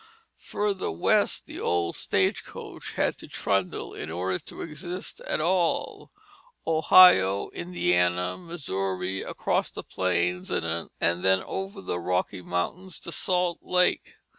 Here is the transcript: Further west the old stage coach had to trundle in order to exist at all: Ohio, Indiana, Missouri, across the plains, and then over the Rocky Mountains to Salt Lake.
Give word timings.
Further 0.47 0.89
west 0.89 1.45
the 1.45 1.59
old 1.59 1.95
stage 1.95 2.43
coach 2.43 2.93
had 2.93 3.19
to 3.19 3.27
trundle 3.27 3.93
in 3.93 4.09
order 4.09 4.39
to 4.39 4.61
exist 4.63 5.21
at 5.27 5.39
all: 5.39 6.09
Ohio, 6.65 7.51
Indiana, 7.51 8.35
Missouri, 8.35 9.21
across 9.21 9.69
the 9.69 9.83
plains, 9.83 10.49
and 10.49 10.89
then 10.99 11.43
over 11.43 11.81
the 11.81 11.99
Rocky 11.99 12.41
Mountains 12.41 12.99
to 13.01 13.11
Salt 13.11 13.59
Lake. 13.61 14.15